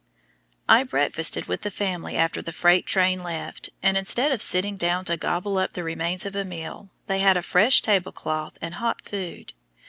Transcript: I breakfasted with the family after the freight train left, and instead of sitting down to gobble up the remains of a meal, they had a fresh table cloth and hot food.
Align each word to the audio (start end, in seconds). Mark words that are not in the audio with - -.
I 0.67 0.81
breakfasted 0.83 1.45
with 1.45 1.61
the 1.61 1.69
family 1.69 2.17
after 2.17 2.41
the 2.41 2.51
freight 2.51 2.87
train 2.87 3.21
left, 3.21 3.69
and 3.83 3.95
instead 3.95 4.31
of 4.31 4.41
sitting 4.41 4.75
down 4.75 5.05
to 5.05 5.15
gobble 5.15 5.59
up 5.59 5.73
the 5.73 5.83
remains 5.83 6.25
of 6.25 6.35
a 6.35 6.43
meal, 6.43 6.89
they 7.05 7.19
had 7.19 7.37
a 7.37 7.43
fresh 7.43 7.83
table 7.83 8.11
cloth 8.11 8.57
and 8.63 8.73
hot 8.73 9.03
food. 9.05 9.53